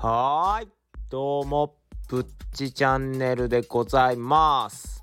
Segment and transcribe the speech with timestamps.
[0.00, 0.68] はーい。
[1.10, 1.74] どうも、
[2.08, 2.24] ぶっ
[2.54, 5.02] ちチャンネルでございます。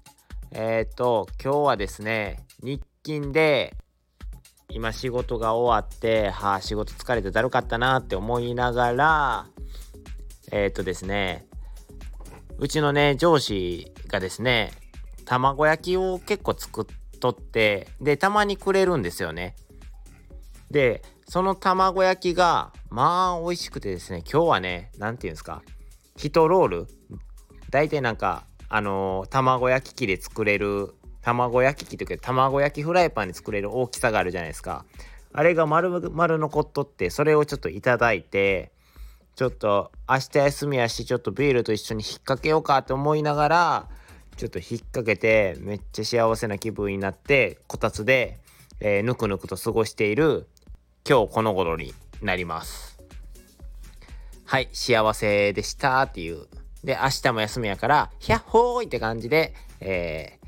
[0.52, 3.76] えっ、ー、と、今日はですね、日勤で、
[4.70, 9.48] 今仕事が終わって、はあ、仕事疲れてだるかったなって思いながら、
[10.54, 11.46] えっ、ー、とですね、
[12.58, 14.72] うちのね、上司がですね、
[15.26, 19.58] 卵焼きを結構作っとって、で、たまにくれるんですよね。
[20.72, 25.64] で、その卵焼きが、まあ、美味しくてですね、今日はね、なんていうんですか、
[26.16, 26.88] 1ロール、
[27.70, 34.86] 大体なんか、あのー卵焼き器で作れる、卵焼き器というか、卵焼きフライパンで作れる大きさがあるじゃないですか。
[35.34, 38.72] あれが丸々残っとって、それをちょっといただいて、
[39.36, 43.90] ちょっと明日休みやし、ちょっとビールと一緒に引っ掛けようかと思いながら、
[44.38, 48.40] ちょっと引っ掛けて、めっちゃ幸せな気分になって、こたつで、
[48.80, 50.48] えーぬくぬくと過ごしている
[51.08, 53.00] 今日この頃になります。
[54.46, 56.48] はい、幸せでしたっていう。
[56.84, 60.46] で、明日も休みやから、ひゃっほーいって感じで、えー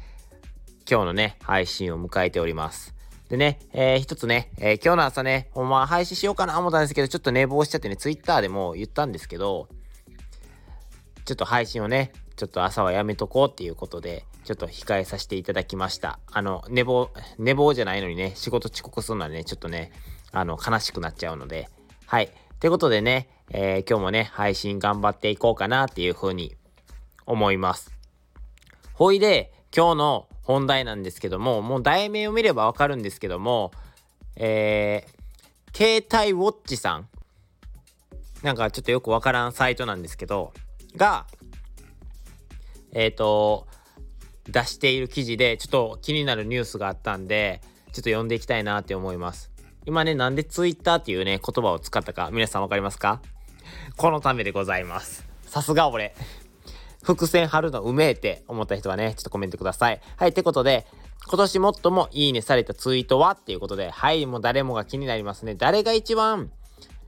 [0.90, 2.96] 今日のね、配信を迎えております。
[3.28, 9.68] でね、えー一つね、えー今日の朝ね、ほんま配信しようかな思ったんですけど、ちょっと寝坊しちゃってね、ツイッターでも言ったんですけど、
[11.26, 16.20] ちょっと配信をね、ちょっと朝はやめとこうっていうことで、ちょっと控えさせていただきました。
[16.32, 19.92] あの、寝坊、寝坊じゃないのにね、仕事遅刻するのはね、ちょっとね、
[20.32, 21.70] あの、悲しくなっちゃうので、
[22.06, 22.26] はい。
[22.26, 26.56] ってことでね、えー今日もね、配信頑張っていこうかなっていうふうに
[27.26, 27.92] 思います。
[28.94, 33.72] ほいで、今日の本題なんですけども、もう題名を見ればわかるんですけども、
[34.36, 37.10] えー、携帯ウォッチさん、
[38.44, 40.54] なんかちょっとよくわからんサイトなんですけど、
[40.96, 41.26] が、
[42.94, 43.68] えっ、と、
[44.48, 49.52] 出している記事で、ちょっと気になるニュースがあったんで、ちょっと読んでいきたいなって思います。
[49.88, 53.22] 今ね、なんでツイッターっていうね、言葉を使ったか、皆さんわかりますか？
[53.96, 55.26] このためでございます。
[55.44, 56.14] さすが俺。
[57.04, 60.02] 伏線張るのうめえって思った人はね、ちょっとコメントください。
[60.18, 60.86] はい、ってことで、
[61.26, 61.62] 今年最
[61.94, 63.32] もいいねされたツイートは？
[63.32, 65.56] っていうことで、はい、もう誰もが気になりますね。
[65.56, 66.52] 誰が一番、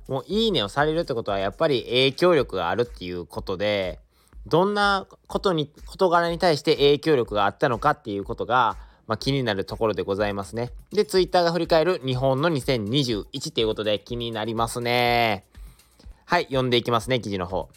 [0.07, 3.99] もういいねをされるってことは、やっぱり影響力があるっていうことで、
[4.47, 8.77] どんなことに、事柄に対して影響力があったのかっていうことが、
[9.09, 10.69] まあ、気になるところでございますね。
[10.91, 15.45] で、ツイッターが振り返る日本の2021っていうことで気になりますね。
[16.25, 17.69] はい、読んでいきますね、記事の方。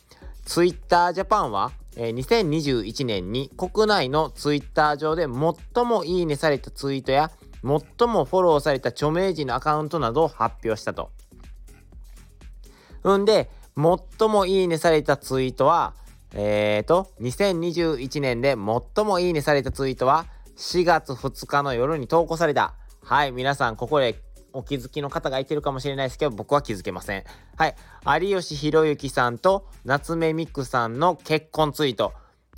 [0.45, 7.31] ツイッタージャパンは、えー2021年に国内のツイッター上で最もいいねされたツイートや
[7.63, 11.13] 最もフォローされた著名人のアカウントなどを発表したと。
[13.09, 15.95] んで、最もいいねされたツイートは、
[16.35, 20.27] えーと、2021年で最もいいねされたツイートは、
[20.57, 22.75] 4月2日の夜に投稿された。
[23.03, 27.25] はい、皆さん、ここでお気づきの方がいてるかもしれないですけど、僕は気づけません。
[27.57, 27.75] はい、
[28.21, 32.13] 有吉弘行さんと夏目美久さんの結婚ツイート。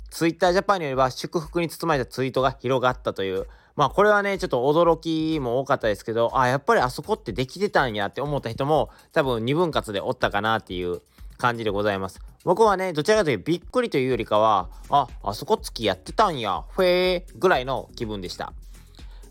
[0.09, 3.47] ツイッタージャパンによれば祝福に包まれたツイートが広がったという。
[3.75, 11.01] まあこれはね、ちょっと驚きも多かったですけど、あ、やっぱりあそこってできてたんやって思った人も多分二分割でおったかなっていう
[11.37, 12.19] 感じでございます。
[12.43, 18.53] 僕はね、どちらかというとびっくりというよりかは、あ、あそこ付きやってたんや、ふえーぐらいの気分でした。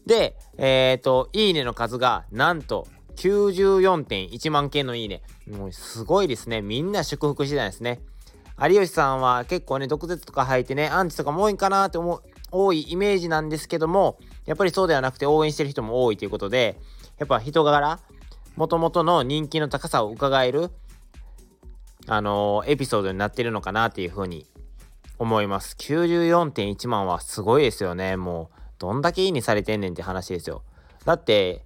[0.06, 5.22] で、えっ、と、いいねの数がなんと94.1万件のいいね。
[5.50, 6.60] もうすごいですね。
[6.62, 8.00] みんな祝福してたんですね。
[8.60, 16.78] 有吉さんは結構ね、毒舌とか吐いてね、アンチとかも多いかなって思う、多いイメージなんですけども、やっぱりそうではなくて応援してる人も多いということで、
[17.19, 17.98] やっぱ人柄、
[18.56, 20.71] もともとの人気の高さを伺える、
[22.06, 24.47] あのーエピソードになってるのかなっていうふうに
[25.19, 25.76] 思います。
[25.78, 28.16] 94.1万はすごいですよね。
[28.16, 30.62] もう、どんだけいいにされてんねんって話ですよ。
[31.04, 31.65] だって、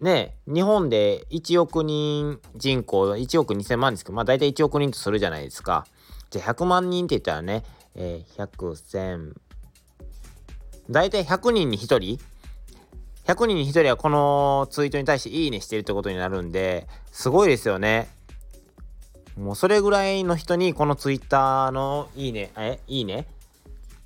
[0.00, 5.86] ね、日本で1億人人口、1億2000万ですけど、まあ大体1億人とするじゃないですか。
[6.30, 7.64] じゃあ100万人って言ったらね、
[7.94, 9.34] えー、100,000、
[10.90, 11.98] 大体100人に1人
[13.26, 18.08] ?100 人に1人はこのツイートに対していいねしてるってことになるんで、すごいですよね。
[19.36, 23.26] もうそれぐらいの人にこのツイッターのいいね、え、いいね？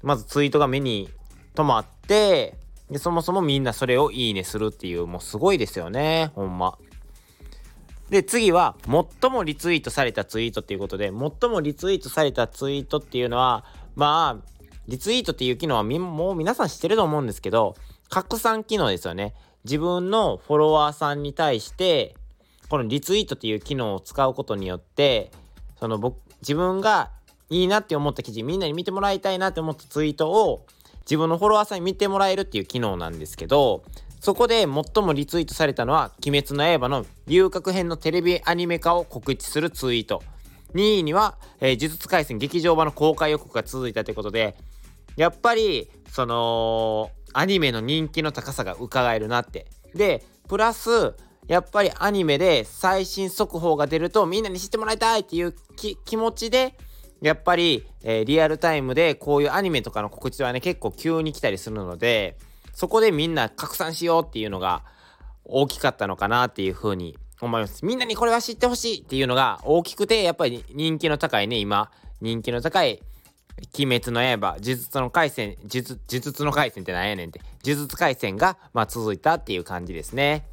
[0.02, 1.08] まずツイートが目に
[1.54, 2.54] 留まって、
[2.90, 6.78] で、そもそもみんなそれをいいねするっていう、もうすごいですよね、ほんま。
[8.10, 8.76] で、次は、
[9.20, 13.64] 最もリツイートされたツイートっていうことで、最もリツイートされたツイートっていうのは、
[13.96, 14.48] まあ、
[14.86, 17.74] リツイートっていう機能はみもう皆さん知ってると思うんですけど、
[18.10, 19.34] 拡散機能ですよね。
[19.64, 22.14] 自分のフォロワーさんに対して、
[22.68, 25.30] このリツイートっていう機能を使うことによって、
[25.78, 27.10] その僕、自分が
[27.50, 30.66] いいなって思った記事、みんなに見てもらいたいなって思ったツイートを、
[31.02, 33.84] 自分のフォロワーさんに見てもらえるっていう機能なんですけど、
[34.20, 40.22] そこで最もリツイートされたのは、鬼滅の刃の遊郭編のテレビアニメ化を告知するツイート。
[40.74, 44.56] 2位には、えー、呪術廻戦劇場版の公開予告が続いたということで、
[45.16, 49.66] やっぱり、その、アニメの人気の高さが伺えるなって。
[49.94, 51.14] で、プラス、
[51.46, 55.54] やっぱりアニメで最新速報が出るとみんなに知ってもらいたいっていう
[56.04, 56.76] 気持ちで、
[57.20, 62.36] やっぱり、えー、リアルタイムでこういうアニメとかの告知はね、結構急に来たりするので、
[62.72, 64.84] そこでみんな拡散しようっていうのが
[65.44, 67.84] 大きかったのかなっていうふうに思います。
[67.84, 73.02] みんなにこれは知ってほしいっていうのが大きくて、やっぱり人気の高いね、今、人気の高い、
[73.78, 80.44] 鬼滅の刃、呪術の回戦、呪術、の回戦ってなんやねんって、呪術回戦が、まあ、続いたっていう感じですね。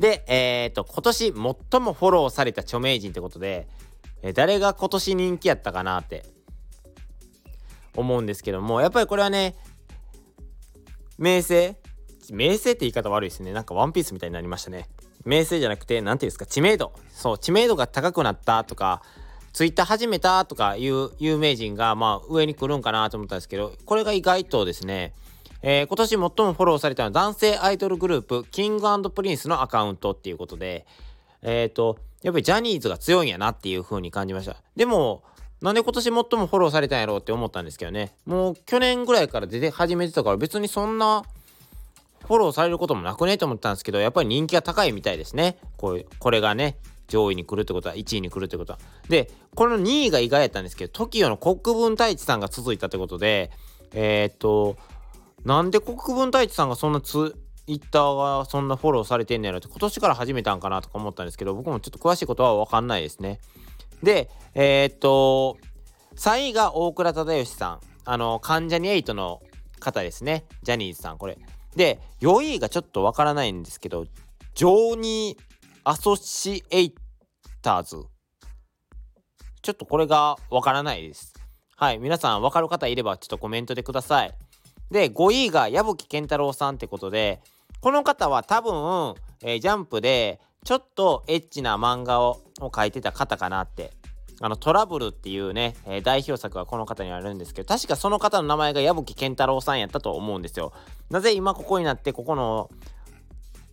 [0.00, 1.34] で、えっ、と、今年最
[1.80, 3.68] もフォローされた著名人ってことで、
[4.22, 6.24] え誰が今年人気やったかなって
[7.94, 9.54] 思うんですけども、やっぱりこれはね、
[11.18, 11.76] 名声
[12.32, 13.52] 名声って言い方悪いですね。
[13.52, 14.88] なんかワンピースみたいになりましたね。
[15.26, 16.94] 名声じゃなくて、何て言うんですか、知名度。
[17.12, 19.02] そう、知名度が高くなったとか、
[19.52, 25.12] ツイッター始めたとかいう有名人が、まあ、上に来るんかなと思ったんですけど、これが意外とですね、
[25.62, 30.86] えー、今年最もフォローされたのは男性アイドルグループ、キングプリンスのアカウントっていうことで、
[31.42, 34.56] えっ、ー、と、やっぱりジャニーズが強いんやなっていう風に感じました。
[34.76, 35.22] でも、
[35.60, 38.12] なんで今年最もフォローされたんやろうって思ったんですけどね。
[38.24, 41.24] もう去年ぐらいから出て始めてたから別にそんな
[42.26, 45.58] フォローされることもなくねと思ったんですけど、やっぱり人気が高いみたいですね。
[45.76, 46.78] こうこれがね、
[47.08, 48.78] 上位に来るってことは、1位に来るってことは。
[49.08, 53.50] で、この2位が意外やったんですけど、TOKIO の国分太一さんが続いたってことで、
[53.92, 54.76] えー、っと、
[55.44, 63.40] なんで国分太一さんがそんなツイッターがそんなフォローされてんねやろって、今年から始めたんかなとか思ったんですけど、僕もちょっと詳しいことは分かんないですね。
[64.02, 65.58] で、えー、っと、
[66.16, 67.80] 3位が大倉忠義さん。
[68.04, 69.40] あの、関ジャニ∞の
[69.78, 70.44] 方ですね。
[70.62, 71.38] ジャニーズさん、これ。
[71.76, 74.06] で、4位がちょっとわからないんですけど、
[74.54, 75.42] ジョーニー・
[75.84, 76.94] アソシエイ
[77.62, 78.04] ターズ。
[79.62, 81.34] ちょっとこれがわからないです。
[81.76, 84.34] はい、皆さんわかる方いればちょっとコメントでください。
[84.90, 87.40] で、5位が矢吹健太郎さんってことで、
[87.80, 93.92] この方は多分、えー、ジャンプでちょっとエッチな漫画を描いてた方かなって
[94.42, 100.72] あのトラブルっていうね、えー、代表作がこの方にあるんですけど、確かその方の名前が矢吹健太郎さんやったと思うんですよ。
[101.10, 102.70] なぜ今ここになってここの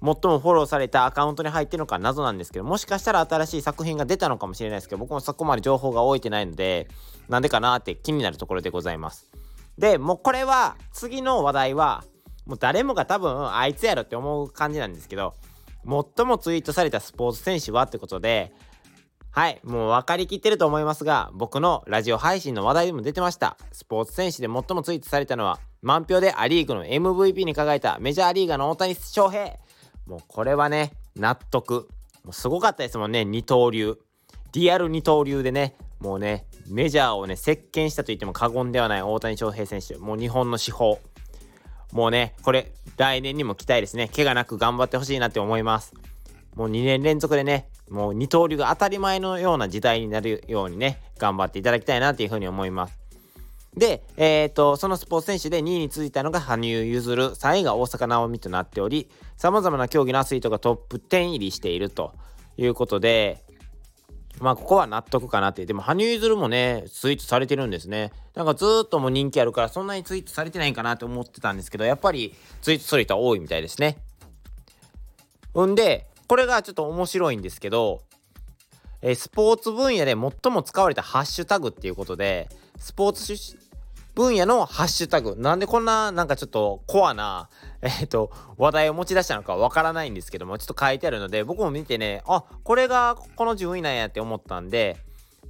[0.01, 6.89] 最もフォローされたアカウントに入ってるのか謎なんですけど、もしかしたら新しい作品が出たのかもしれないですけど、僕もそこまで情報が置いてないので、
[7.29, 9.29] なんでかなって気になるところでございます。
[9.77, 12.03] で、もうこれは、次の話題は、
[12.45, 15.33] もう誰もが多分あいつやろって思う感じなんですけど、
[15.83, 18.53] 最もツイートされたスポーツ選手はってことで、
[19.31, 23.55] はい、もう分かりきってると思いますが、僕のラジオ配信の話題でも出てました。
[23.71, 29.53] スポーツ選手で最もツイートされたのは、満票でア・リーグの MVP に輝いたメジャーリーガーの大谷翔平。
[30.07, 31.87] もうこれはね、納得。
[32.23, 33.99] もうすごかったですもんね、二刀流。
[34.53, 39.95] リアル二刀流でね、もうね、メジャーをね、席巻したと言っても過言ではない大谷翔平選手。
[39.97, 40.97] もう日本の至宝。
[41.93, 44.09] もうね、これ、来年にも期待ですね。
[44.13, 45.93] 怪我なく頑張ってほしいなって思います。
[46.55, 52.97] もう2年連続でね、もう二刀流が当たり前のような時代になるようにね、頑張っていただきたいなというふうに思います。
[53.75, 62.13] で、え、ー、と、そのスポーツ選手で2位に続いたのが羽生結弦、3位が大坂なおみとなっており、様々な競技のアスリートがトップ10入りしていると
[62.57, 63.43] いうことで、
[64.39, 65.65] まあ、ここは納得かなって。
[65.65, 68.11] でも、羽生結弦もね、ツイートされてるんですね。
[68.35, 73.97] なんかずっともう人気あるから、そんなにツイートされてないんかなと思ってたんですけど、やっぱりツイートする人は多いみたいですね。
[75.59, 78.01] んで、これがちょっと面白いんですけど、
[79.01, 83.66] えー、スポーツ分野で最も使われたハッシュタグっていうことで、スポーツ
[84.17, 85.35] 分野のハッシュタグ。
[85.37, 87.51] なんでこんななんかちょっとコアな、
[87.83, 94.97] えっ、ー、と、話題を持ち出したのかわからないんですけども、ちょっと書いてあるので、僕も見てね、あ、これがこの順位なんやって思ったんで、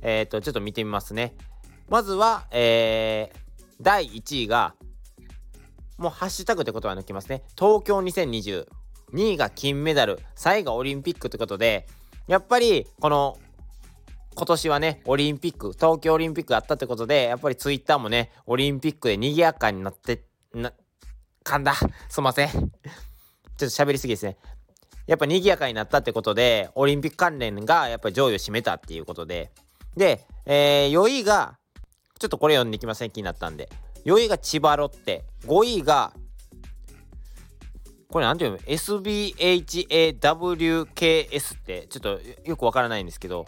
[0.01, 1.33] えっ、ー、と、ちょっと見てみますね。
[1.87, 3.39] まずは、えー、
[3.79, 4.75] 第1位が、
[5.97, 7.43] もうハッシュタグってことは抜きますね。
[7.57, 8.67] 東京2020。
[9.13, 11.87] 2位が金メダル、3位がオリンピックということで、
[12.27, 13.37] やっぱりこの
[14.37, 20.71] 今年はね、オリンピック、東京オリンピックあったってことで、やっぱりツイッターもね、オリンピックで賑やかになって、な、
[21.43, 21.73] 噛んだ。
[21.73, 22.49] すいません。
[22.49, 22.69] ちょっ
[23.57, 24.37] と喋りすぎですね。
[25.07, 29.49] やっぱ賑やかになったってことで、オリンピック関連がやっぱり上位を占めたっていうことで、
[29.95, 31.57] で、えー、4位が、
[32.19, 33.69] ちょっとこれ読んできません、気になったんで。
[34.05, 36.13] 4位が千葉ロッテ、5位が
[38.09, 40.15] これなんていうの ?SBHAWKS
[41.55, 43.47] ってちょっとよくわからないんですけど、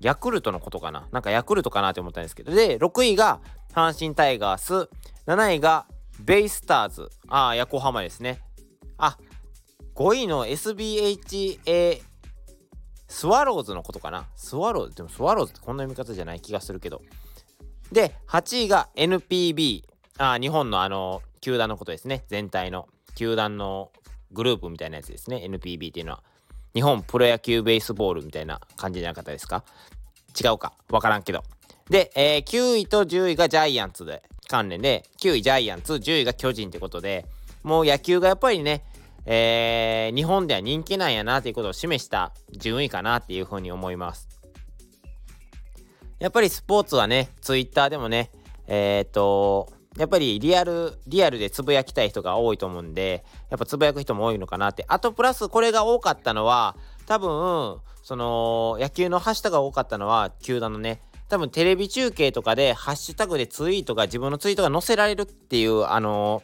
[0.00, 1.08] ヤクルトのことかな？
[1.12, 2.52] なんかヤクルトかなって思ったんですけど。
[2.52, 3.40] で、6位が
[3.72, 4.88] 阪神タイガース、
[5.26, 5.86] 7位が
[6.20, 8.40] ベイスターズ、ああ、横浜ですね。
[8.96, 9.18] あ、
[9.94, 12.00] 5位の SBHA
[13.08, 14.26] スワローズのことかな？
[14.36, 17.02] スワローズでもスワローズってこんな読み方じゃない気がするけど。
[17.90, 19.82] で8位が NPB
[20.18, 22.24] あ日本のあの球団のことですね。
[22.28, 23.92] 全体の球団の
[24.30, 25.42] グループみたいなやつですね。
[25.48, 26.22] NPB っていうのは。
[26.74, 29.64] 日本プロ野球ベースボールみたいな感じじゃなかったですか？
[30.40, 30.72] 違うか。
[30.88, 31.42] 分からんけど。
[31.90, 37.26] で、えー、9位と10位がジャイアンツで関連で9位ジャイアンツ10位が巨人ってことで
[37.62, 38.84] もう野球がやっぱりね
[39.30, 44.26] えー、日本では人気なんやなということを示した順位かなっていうふうに思います。
[46.18, 48.30] やっぱりスポーツはね、ツイッターでもね、
[48.66, 54.84] えー、っと、やっぱりリアル、リアルでつぶやきたい人が多いと思うんで、やっぱつぶやく人も多いのかなって。
[54.88, 56.76] あとプラスこれが多かったのは、
[57.06, 66.42] 多分、その、野球のハッシュタグが多かったのは、球団のね、多分テレビ中継とかでハッシュタグでツイートが自分のツイートが載せられるっていう、あの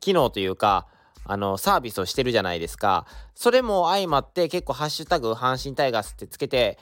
[0.00, 0.86] 機能というか、
[1.24, 3.06] あの、サービスをしてるじゃないですか。
[3.34, 6.78] それも相まって結構ハッシュタグ阪神タイガースってつけて、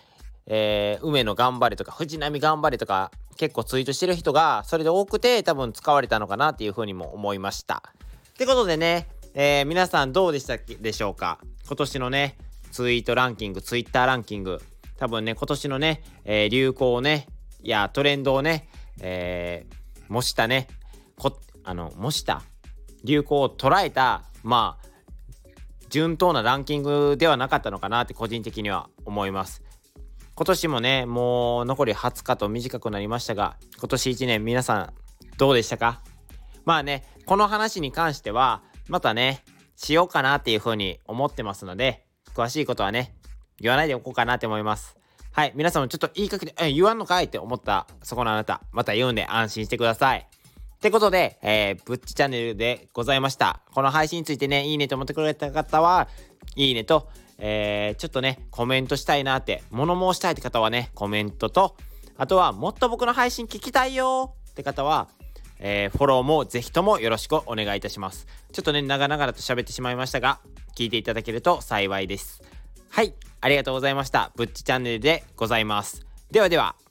[0.47, 7.83] えー、梅野頑張れとか藤波頑張れとか結構ツイートしてる人がそれで多くて多分使われたのかなっていうふうにも思いました。
[8.31, 11.39] ってことでね、えー、皆さんどうでしたでしょうか？
[11.67, 12.37] 今年のね、
[12.71, 14.61] ツイートランキング、ツイッターランキング、
[14.97, 17.27] 多分ね、今年のね、えー、流行をね、
[17.63, 18.69] いや、トレンドをね、
[19.01, 20.69] えー、模したね、
[21.19, 22.43] こあの、模した
[23.03, 24.87] 流行を捉えたまあ
[25.89, 29.64] 順当なランキングではなかったのかなって個人的には思います。
[30.37, 34.93] 今年もねもう残り20日と短くなりましたが今年1年皆さん
[35.39, 36.01] どうでしたか？
[36.65, 39.45] まあねこの話に関してはまたね
[39.77, 43.15] しようかなっていうふうに思ってますので詳しいことはね
[43.61, 44.97] 言わないでおこうかなって思います。
[45.33, 47.25] はい皆さんもちょっと言いかけてえ言わんのかい？
[47.25, 50.29] って思ったそこのあなたまた言うんで安心してください。
[50.77, 53.63] ってことで、えー、ぶっちチャンネルでございました。
[53.73, 56.09] この配信についてね、いいねと思ってくれた方は、
[56.57, 61.77] いいねと、えー、ちょっとね、コメントしたいなって、物申したいって方はね、コメントと、
[62.17, 65.09] あとは、もっと僕の配信聞きたいよって方は、
[65.59, 68.27] えー、フォローもぜひともよろしくお願いいたします。
[68.53, 70.41] ちょっとね、長々と喋ってしまいましたが、
[70.77, 72.43] 聞いていただけると幸いです。
[72.91, 74.31] はい、ありがとうございました。
[74.37, 76.07] ぶっちチャンネルでございます。
[76.31, 76.84] ではでは。